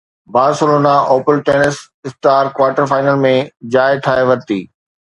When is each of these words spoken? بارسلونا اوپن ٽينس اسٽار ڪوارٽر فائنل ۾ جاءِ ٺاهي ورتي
بارسلونا 0.35 0.93
اوپن 1.15 1.35
ٽينس 1.49 1.77
اسٽار 2.09 2.45
ڪوارٽر 2.57 2.85
فائنل 2.95 3.25
۾ 3.31 3.37
جاءِ 3.77 4.03
ٺاهي 4.09 4.27
ورتي 4.33 4.61